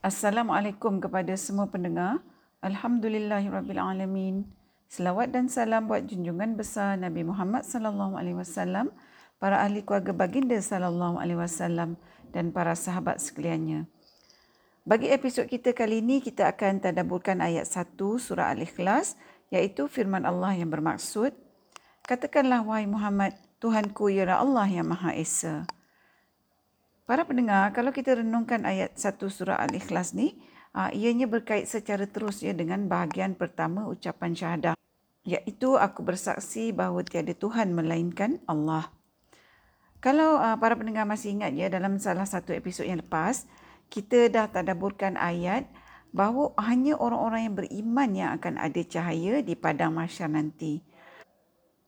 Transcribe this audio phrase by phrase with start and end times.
[0.00, 2.24] Assalamualaikum kepada semua pendengar.
[2.64, 4.48] Alhamdulillahirabbilalamin.
[4.88, 8.88] Selawat dan salam buat junjungan besar Nabi Muhammad sallallahu alaihi wasallam,
[9.36, 12.00] para ahli keluarga baginda sallallahu alaihi wasallam
[12.32, 13.84] dan para sahabat sekaliannya.
[14.88, 19.20] Bagi episod kita kali ini kita akan tadabburkan ayat 1 surah Al-Ikhlas
[19.52, 21.36] iaitu firman Allah yang bermaksud
[22.08, 25.68] Katakanlah wahai Muhammad, Tuhanku ialah Allah yang Maha Esa.
[27.08, 30.36] Para pendengar, kalau kita renungkan ayat 1 surah Al-Ikhlas ni,
[30.76, 34.74] uh, ianya berkait secara terus ya dengan bahagian pertama ucapan syahadah.
[35.24, 38.88] Iaitu aku bersaksi bahawa tiada Tuhan melainkan Allah.
[40.00, 43.44] Kalau uh, para pendengar masih ingat ya dalam salah satu episod yang lepas,
[43.92, 45.68] kita dah tadaburkan ayat
[46.10, 50.80] bahawa hanya orang-orang yang beriman yang akan ada cahaya di padang mahsyar nanti.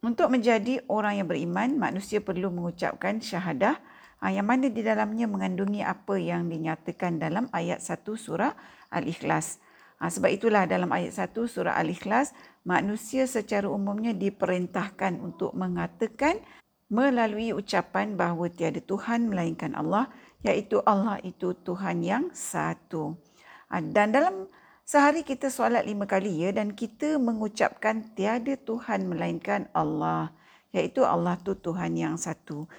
[0.03, 3.92] Untuk menjadi orang yang beriman, manusia perlu mengucapkan syahadah Ah,
[4.31, 8.55] yang mana di dalamnya mengandungi apa yang dinyatakan dalam ayat 1 surah
[8.95, 9.59] Al-Ikhlas.
[9.99, 12.31] Ah, sebab itulah dalam ayat 1 surah Al-Ikhlas,
[12.63, 16.39] manusia secara umumnya diperintahkan untuk mengatakan
[16.87, 20.07] melalui ucapan bahawa tiada Tuhan melainkan Allah,
[20.47, 23.19] iaitu Allah itu Tuhan yang satu.
[23.67, 24.47] Ah, dan dalam
[24.87, 30.31] sehari kita solat lima kali ya dan kita mengucapkan tiada Tuhan melainkan Allah,
[30.71, 32.71] iaitu Allah tu Tuhan yang satu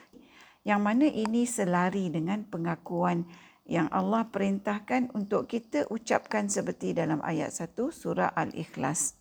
[0.64, 3.28] yang mana ini selari dengan pengakuan
[3.64, 9.16] yang Allah perintahkan untuk kita ucapkan seperti dalam ayat 1 surah Al-Ikhlas.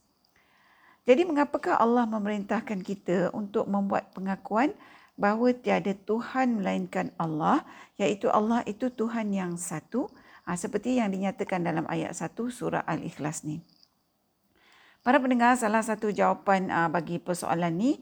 [1.02, 4.70] Jadi mengapakah Allah memerintahkan kita untuk membuat pengakuan
[5.18, 7.66] bahawa tiada Tuhan melainkan Allah,
[7.98, 10.10] iaitu Allah itu Tuhan yang satu,
[10.46, 13.62] ah, seperti yang dinyatakan dalam ayat 1 surah Al-Ikhlas ni.
[15.02, 17.98] Para pendengar, salah satu jawapan ah, bagi persoalan ni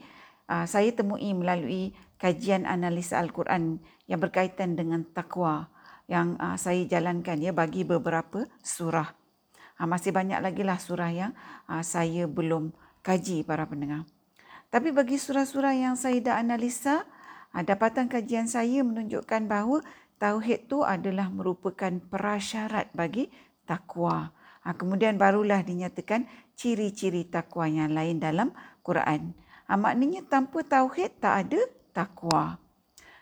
[0.50, 5.72] uh, saya temui melalui kajian analisa Al-Quran yang berkaitan dengan takwa
[6.04, 9.08] yang uh, saya jalankan ya bagi beberapa surah.
[9.80, 11.32] Uh, masih banyak lagi lah surah yang
[11.66, 14.04] uh, saya belum kaji para pendengar.
[14.70, 17.08] Tapi bagi surah-surah yang saya dah analisa,
[17.56, 19.80] uh, dapatan kajian saya menunjukkan bahawa
[20.20, 23.32] tauhid tu adalah merupakan prasyarat bagi
[23.64, 24.34] takwa.
[24.60, 28.52] Uh, kemudian barulah dinyatakan ciri-ciri takwa yang lain dalam
[28.84, 29.32] Quran.
[29.70, 32.56] Ha, maknanya tanpa tauhid tak ada takwa.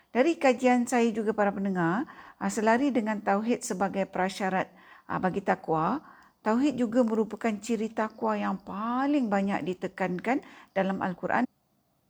[0.09, 2.09] Dari kajian saya juga para pendengar,
[2.41, 4.69] ha, selari dengan tauhid sebagai prasyarat
[5.05, 6.01] ha, bagi takwa,
[6.41, 10.41] tauhid juga merupakan ciri takwa yang paling banyak ditekankan
[10.73, 11.45] dalam Al-Quran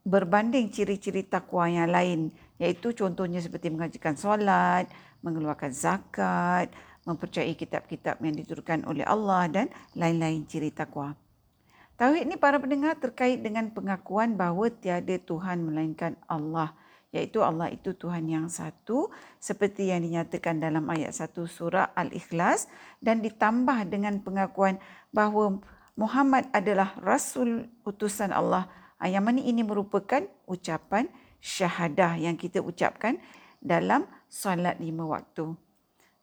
[0.00, 4.88] berbanding ciri-ciri takwa yang lain iaitu contohnya seperti mengajikan solat,
[5.20, 6.72] mengeluarkan zakat,
[7.04, 9.66] mempercayai kitab-kitab yang diturunkan oleh Allah dan
[9.96, 11.12] lain-lain ciri takwa.
[12.00, 16.72] Tauhid ni para pendengar terkait dengan pengakuan bahawa tiada Tuhan melainkan Allah.
[17.12, 22.72] Iaitu Allah itu Tuhan yang satu seperti yang dinyatakan dalam ayat 1 surah Al-Ikhlas.
[23.04, 24.80] Dan ditambah dengan pengakuan
[25.12, 25.60] bahawa
[25.92, 28.72] Muhammad adalah rasul utusan Allah.
[28.96, 31.04] Ah, yang mana ini merupakan ucapan
[31.44, 33.20] syahadah yang kita ucapkan
[33.60, 35.52] dalam solat lima waktu.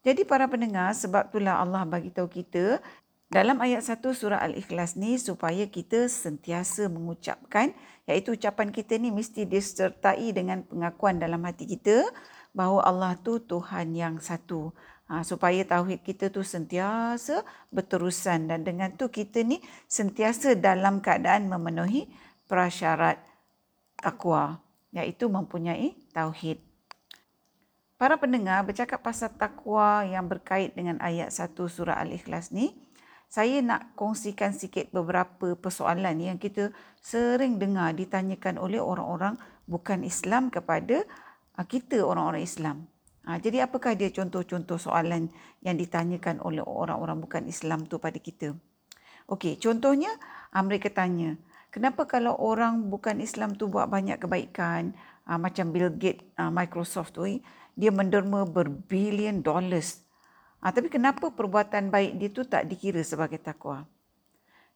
[0.02, 2.82] Jadi para pendengar sebab itulah Allah bagi tahu kita
[3.28, 7.76] dalam ayat 1 surah Al-Ikhlas ni supaya kita sentiasa mengucapkan
[8.08, 12.08] iaitu ucapan kita ni mesti disertai dengan pengakuan dalam hati kita
[12.56, 14.72] bahawa Allah tu Tuhan yang satu.
[15.08, 21.48] Ha, supaya tauhid kita tu sentiasa berterusan dan dengan tu kita ni sentiasa dalam keadaan
[21.52, 22.12] memenuhi
[22.48, 23.20] prasyarat
[24.00, 24.64] takwa
[24.96, 26.64] iaitu mempunyai tauhid.
[28.00, 32.87] Para pendengar bercakap pasal takwa yang berkait dengan ayat 1 surah Al-Ikhlas ni,
[33.28, 36.72] saya nak kongsikan sikit beberapa persoalan yang kita
[37.04, 39.36] sering dengar ditanyakan oleh orang-orang
[39.68, 41.04] bukan Islam kepada
[41.60, 42.88] ah, kita orang-orang Islam.
[43.28, 45.28] Ha, jadi apakah dia contoh-contoh soalan
[45.60, 48.56] yang ditanyakan oleh orang-orang bukan Islam tu pada kita?
[49.28, 50.16] Okey, contohnya
[50.56, 51.36] ha, mereka tanya,
[51.68, 54.96] kenapa kalau orang bukan Islam tu buat banyak kebaikan,
[55.28, 57.28] macam Bill Gates, Microsoft tu,
[57.76, 60.07] dia menderma berbilion dollars
[60.62, 63.86] Ha, tapi kenapa perbuatan baik dia tu tak dikira sebagai takwa?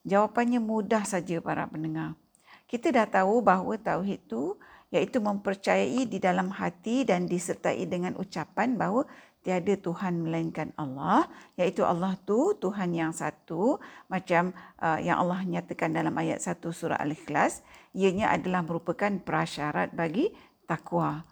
[0.06, 2.18] Jawapannya mudah saja para pendengar.
[2.66, 4.58] Kita dah tahu bahawa tauhid tu
[4.92, 9.08] iaitu mempercayai di dalam hati dan disertai dengan ucapan bahawa
[9.42, 11.26] tiada Tuhan melainkan Allah
[11.58, 17.00] iaitu Allah tu Tuhan yang satu macam uh, yang Allah nyatakan dalam ayat 1 surah
[17.02, 17.66] Al-Ikhlas
[17.98, 20.30] ianya adalah merupakan prasyarat bagi
[20.70, 21.26] takwa.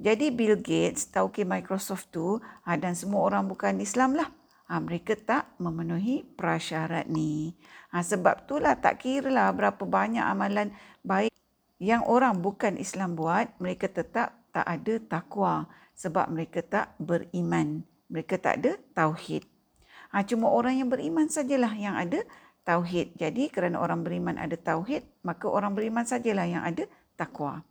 [0.00, 4.32] Jadi Bill Gates, tauke Microsoft tu ha, dan semua orang bukan Islam lah.
[4.72, 7.52] Ha, mereka tak memenuhi prasyarat ni.
[7.92, 10.72] Ha, sebab itulah tak kira lah berapa banyak amalan
[11.04, 11.30] baik
[11.76, 18.36] yang orang bukan Islam buat, mereka tetap tak ada takwa sebab mereka tak beriman mereka
[18.36, 19.46] tak ada tauhid.
[20.10, 22.26] Ha, cuma orang yang beriman sajalah yang ada
[22.66, 23.14] tauhid.
[23.14, 27.62] Jadi kerana orang beriman ada tauhid, maka orang beriman sajalah yang ada takwa.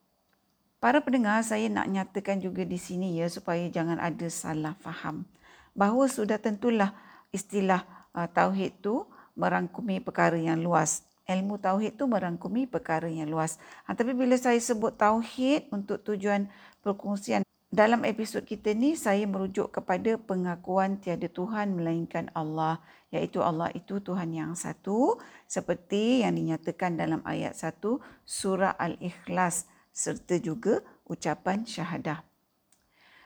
[0.79, 5.27] Para pendengar, saya nak nyatakan juga di sini ya supaya jangan ada salah faham.
[5.75, 6.95] Bahawa sudah tentulah
[7.35, 7.83] istilah
[8.15, 9.03] uh, tauhid tu
[9.35, 11.03] merangkumi perkara yang luas.
[11.27, 13.59] Ilmu tauhid tu merangkumi perkara yang luas.
[13.85, 16.47] Ha, tapi bila saya sebut tauhid untuk tujuan
[16.79, 22.81] perkongsian dalam episod kita ni saya merujuk kepada pengakuan tiada Tuhan melainkan Allah
[23.13, 27.77] iaitu Allah itu Tuhan yang satu seperti yang dinyatakan dalam ayat 1
[28.25, 32.23] surah Al-Ikhlas serta juga ucapan syahadah.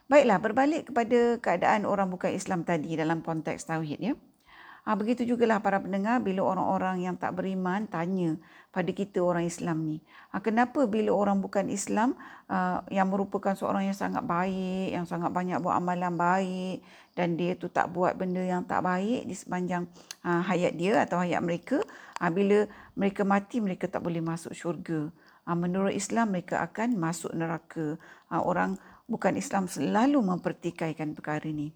[0.09, 4.13] Baiklah berbalik kepada keadaan orang bukan Islam tadi dalam konteks tauhid ya.
[4.83, 8.35] Ha, begitu jugalah para pendengar bila orang-orang yang tak beriman tanya
[8.67, 10.03] pada kita orang Islam ni.
[10.35, 12.19] Ha, kenapa bila orang bukan Islam
[12.51, 16.83] uh, yang merupakan seorang yang sangat baik, yang sangat banyak buat amalan baik
[17.15, 19.87] dan dia tu tak buat benda yang tak baik di sepanjang
[20.27, 21.79] uh, hayat dia atau hayat mereka,
[22.19, 22.67] uh, bila
[22.99, 25.07] mereka mati mereka tak boleh masuk syurga.
[25.43, 27.99] Uh, menurut Islam mereka akan masuk neraka.
[28.31, 28.79] Uh, orang
[29.11, 31.75] bukan Islam selalu mempertikaikan perkara ini.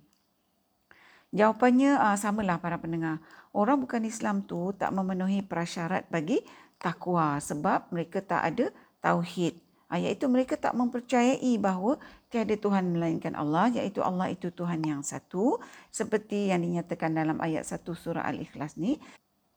[1.36, 3.20] Jawapannya uh, samalah para pendengar.
[3.52, 6.40] Orang bukan Islam tu tak memenuhi prasyarat bagi
[6.80, 8.66] takwa sebab mereka tak ada
[9.04, 9.60] tauhid.
[9.92, 12.00] Uh, iaitu mereka tak mempercayai bahawa
[12.32, 15.60] tiada Tuhan melainkan Allah iaitu Allah itu Tuhan yang satu
[15.92, 19.00] seperti yang dinyatakan dalam ayat 1 surah Al-Ikhlas ni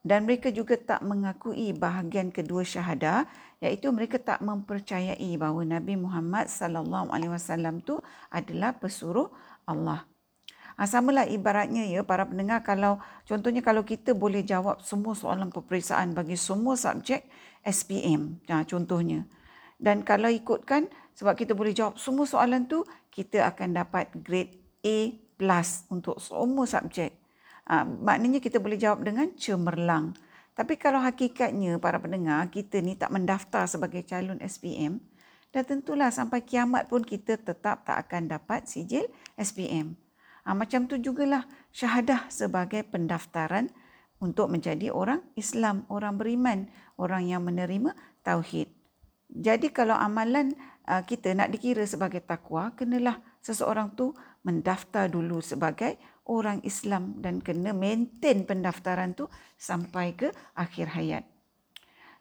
[0.00, 3.28] dan mereka juga tak mengakui bahagian kedua syahadah
[3.60, 8.00] iaitu mereka tak mempercayai bahawa Nabi Muhammad sallallahu alaihi wasallam tu
[8.32, 9.28] adalah pesuruh
[9.68, 10.08] Allah.
[10.80, 12.96] Ha, samalah ibaratnya ya para pendengar kalau
[13.28, 17.28] contohnya kalau kita boleh jawab semua soalan peperiksaan bagi semua subjek
[17.60, 19.28] SPM ha, contohnya.
[19.76, 22.80] Dan kalau ikutkan sebab kita boleh jawab semua soalan tu
[23.12, 27.19] kita akan dapat grade A plus untuk semua subjek.
[27.70, 30.18] Ha, maknanya kita boleh jawab dengan cemerlang.
[30.58, 34.98] Tapi kalau hakikatnya para pendengar kita ni tak mendaftar sebagai calon SPM,
[35.54, 39.06] dan tentulah sampai kiamat pun kita tetap tak akan dapat sijil
[39.38, 39.94] SPM.
[40.42, 43.70] Ha, macam tu jugalah syahadah sebagai pendaftaran
[44.18, 46.66] untuk menjadi orang Islam, orang beriman,
[46.98, 47.94] orang yang menerima
[48.26, 48.66] tauhid.
[49.30, 50.58] Jadi kalau amalan
[50.90, 54.10] uh, kita nak dikira sebagai takwa, kenalah seseorang tu
[54.42, 55.96] mendaftar dulu sebagai
[56.30, 59.26] orang Islam dan kena maintain pendaftaran tu
[59.58, 61.26] sampai ke akhir hayat.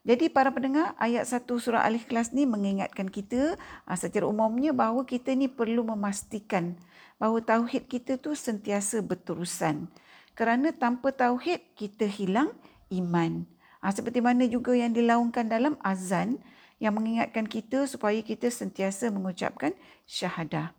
[0.02, 5.38] Jadi para pendengar, ayat 1 surah Al-Ikhlas ni mengingatkan kita uh, secara umumnya bahawa kita
[5.38, 6.74] ni perlu memastikan
[7.20, 9.92] bahawa tauhid kita tu sentiasa berterusan.
[10.34, 12.56] Kerana tanpa tauhid kita hilang
[12.96, 13.44] iman.
[13.84, 16.40] Ha, seperti mana juga yang dilaungkan dalam azan
[16.80, 19.76] yang mengingatkan kita supaya kita sentiasa mengucapkan
[20.08, 20.79] syahadah.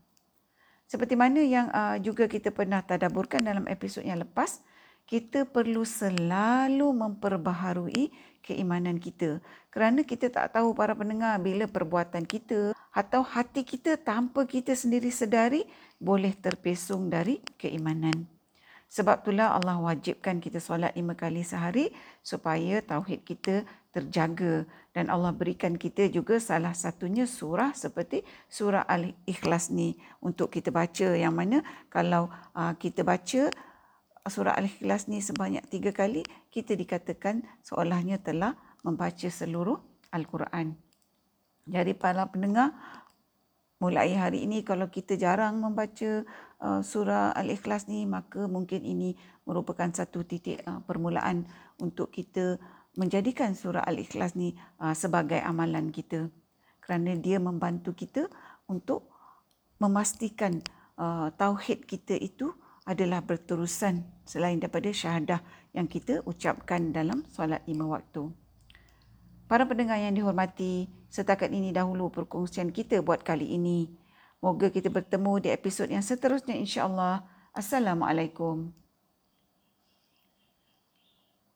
[0.90, 4.58] Seperti mana yang uh, juga kita pernah tadaburkan dalam episod yang lepas,
[5.06, 8.10] kita perlu selalu memperbaharui
[8.42, 9.38] keimanan kita.
[9.70, 15.14] Kerana kita tak tahu para pendengar bila perbuatan kita atau hati kita tanpa kita sendiri
[15.14, 15.62] sedari
[16.02, 18.39] boleh terpesong dari keimanan.
[18.90, 21.94] Sebab itulah Allah wajibkan kita solat lima kali sehari
[22.26, 23.62] supaya tauhid kita
[23.94, 24.66] terjaga.
[24.90, 31.14] Dan Allah berikan kita juga salah satunya surah seperti surah Al-Ikhlas ni untuk kita baca.
[31.14, 33.54] Yang mana kalau uh, kita baca
[34.26, 39.78] surah Al-Ikhlas ni sebanyak tiga kali, kita dikatakan seolahnya telah membaca seluruh
[40.10, 40.74] Al-Quran.
[41.70, 42.74] Jadi para pendengar,
[43.80, 46.22] mulai hari ini kalau kita jarang membaca
[46.60, 49.16] uh, surah Al-Ikhlas ni maka mungkin ini
[49.48, 51.48] merupakan satu titik uh, permulaan
[51.80, 52.60] untuk kita
[53.00, 54.52] menjadikan surah Al-Ikhlas ni
[54.84, 56.28] uh, sebagai amalan kita
[56.84, 58.28] kerana dia membantu kita
[58.68, 59.08] untuk
[59.80, 60.60] memastikan
[61.00, 62.52] uh, tauhid kita itu
[62.84, 65.40] adalah berterusan selain daripada syahadah
[65.72, 68.28] yang kita ucapkan dalam solat lima waktu.
[69.46, 73.90] Para pendengar yang dihormati, setakat ini dahulu perkongsian kita buat kali ini.
[74.40, 77.26] Moga kita bertemu di episod yang seterusnya insya-Allah.
[77.52, 78.72] Assalamualaikum.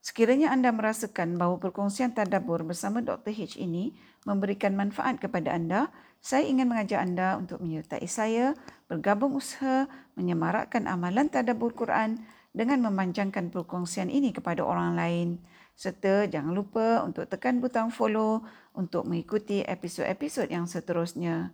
[0.04, 3.32] Sekiranya anda merasakan bahawa perkongsian tadabbur bersama Dr.
[3.32, 3.96] H ini
[4.28, 5.88] memberikan manfaat kepada anda,
[6.20, 8.52] saya ingin mengajak anda untuk menyertai saya
[8.84, 12.20] bergabung usaha menyemarakkan amalan tadabbur Quran
[12.54, 15.28] dengan memanjangkan perkongsian ini kepada orang lain
[15.74, 18.46] serta jangan lupa untuk tekan butang follow
[18.78, 21.50] untuk mengikuti episod-episod yang seterusnya.